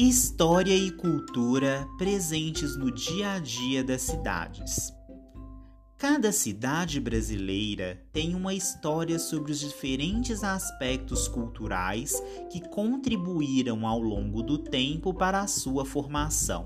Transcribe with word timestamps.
História 0.00 0.76
e 0.76 0.92
cultura 0.92 1.84
presentes 1.98 2.76
no 2.76 2.88
dia 2.88 3.32
a 3.32 3.38
dia 3.40 3.82
das 3.82 4.02
cidades. 4.02 4.92
Cada 5.96 6.30
cidade 6.30 7.00
brasileira 7.00 8.00
tem 8.12 8.32
uma 8.32 8.54
história 8.54 9.18
sobre 9.18 9.50
os 9.50 9.58
diferentes 9.58 10.44
aspectos 10.44 11.26
culturais 11.26 12.12
que 12.48 12.60
contribuíram 12.68 13.84
ao 13.84 14.00
longo 14.00 14.40
do 14.40 14.56
tempo 14.56 15.12
para 15.12 15.40
a 15.40 15.48
sua 15.48 15.84
formação. 15.84 16.64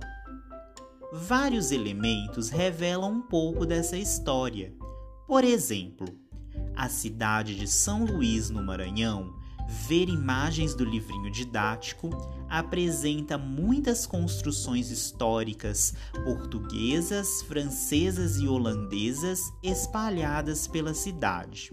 Vários 1.11 1.73
elementos 1.73 2.51
revelam 2.51 3.13
um 3.13 3.23
pouco 3.23 3.65
dessa 3.65 3.97
história. 3.97 4.75
Por 5.27 5.43
exemplo, 5.43 6.07
a 6.77 6.87
cidade 6.87 7.55
de 7.55 7.67
São 7.67 8.05
Luís, 8.05 8.51
no 8.51 8.63
Maranhão, 8.63 9.33
ver 9.69 10.09
imagens 10.09 10.75
do 10.75 10.85
livrinho 10.85 11.31
didático 11.31 12.11
apresenta 12.49 13.39
muitas 13.39 14.07
construções 14.07 14.91
históricas 14.91 15.95
portuguesas, 16.25 17.43
francesas 17.43 18.37
e 18.37 18.47
holandesas 18.47 19.41
espalhadas 19.63 20.67
pela 20.67 20.95
cidade. 20.95 21.71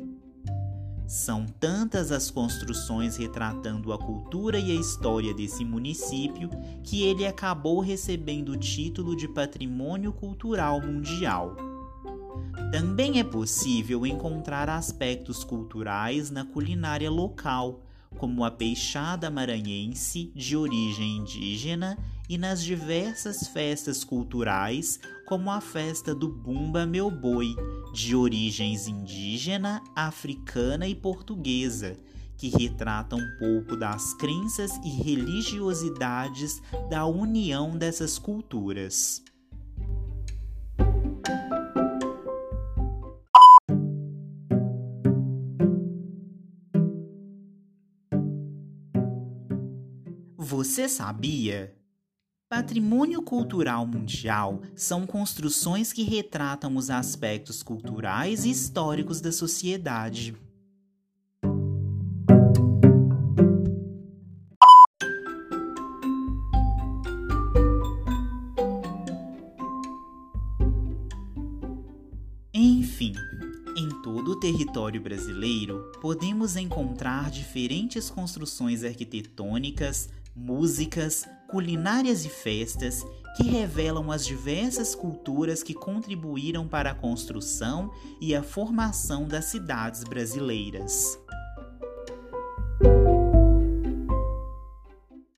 São 1.09 1.47
tantas 1.47 2.11
as 2.11 2.29
construções 2.29 3.17
retratando 3.17 3.91
a 3.91 3.97
cultura 3.97 4.59
e 4.59 4.71
a 4.71 4.79
história 4.79 5.33
desse 5.33 5.65
município 5.65 6.49
que 6.83 7.01
ele 7.01 7.25
acabou 7.25 7.79
recebendo 7.79 8.49
o 8.49 8.57
título 8.57 9.15
de 9.15 9.27
Patrimônio 9.27 10.13
Cultural 10.13 10.79
Mundial. 10.79 11.68
Também 12.71 13.19
é 13.19 13.23
possível 13.23 14.05
encontrar 14.05 14.69
aspectos 14.69 15.43
culturais 15.43 16.29
na 16.29 16.45
culinária 16.45 17.09
local, 17.09 17.83
como 18.17 18.43
a 18.43 18.51
peixada 18.51 19.29
maranhense 19.29 20.31
de 20.35 20.55
origem 20.55 21.17
indígena 21.17 21.97
e 22.27 22.37
nas 22.37 22.63
diversas 22.63 23.47
festas 23.47 24.03
culturais, 24.03 24.99
como 25.25 25.49
a 25.49 25.59
festa 25.61 26.13
do 26.13 26.27
Bumba 26.27 26.85
Meu 26.85 27.09
Boi, 27.09 27.55
de 27.93 28.15
origens 28.15 28.87
indígena, 28.87 29.81
africana 29.95 30.87
e 30.87 30.93
portuguesa, 30.93 31.97
que 32.37 32.49
retrata 32.49 33.15
um 33.15 33.37
pouco 33.37 33.75
das 33.75 34.13
crenças 34.13 34.71
e 34.83 34.89
religiosidades 34.89 36.61
da 36.89 37.05
união 37.05 37.77
dessas 37.77 38.17
culturas. 38.17 39.23
Você 50.41 50.87
sabia? 50.87 51.75
Patrimônio 52.47 53.21
cultural 53.21 53.85
mundial 53.85 54.61
são 54.73 55.05
construções 55.05 55.91
que 55.91 56.03
retratam 56.03 56.77
os 56.77 56.89
aspectos 56.89 57.61
culturais 57.61 58.45
e 58.45 58.49
históricos 58.49 59.19
da 59.19 59.33
sociedade. 59.33 60.33
Enfim, 72.53 73.13
em 73.75 73.89
todo 74.01 74.31
o 74.31 74.39
território 74.39 75.01
brasileiro, 75.01 75.91
podemos 76.01 76.55
encontrar 76.55 77.29
diferentes 77.29 78.09
construções 78.09 78.83
arquitetônicas, 78.85 80.09
músicas, 80.39 81.27
culinárias 81.49 82.25
e 82.25 82.29
festas 82.29 83.05
que 83.35 83.43
revelam 83.43 84.11
as 84.11 84.25
diversas 84.25 84.95
culturas 84.95 85.61
que 85.61 85.73
contribuíram 85.73 86.67
para 86.67 86.91
a 86.91 86.95
construção 86.95 87.91
e 88.21 88.33
a 88.35 88.41
formação 88.41 89.27
das 89.27 89.45
cidades 89.45 90.03
brasileiras. 90.03 91.19